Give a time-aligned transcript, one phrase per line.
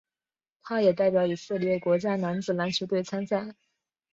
[0.63, 3.53] 他也代表以色列国家男子篮球队参赛。